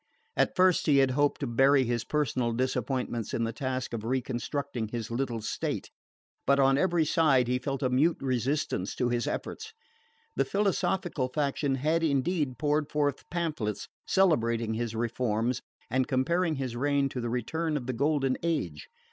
[0.35, 4.87] At first he had hoped to bury his personal disappointments in the task of reconstructing
[4.87, 5.91] his little state;
[6.47, 9.73] but on every side he felt a mute resistance to his efforts.
[10.35, 17.07] The philosophical faction had indeed poured forth pamphlets celebrating his reforms, and comparing his reign
[17.09, 18.87] to the return of the Golden Age.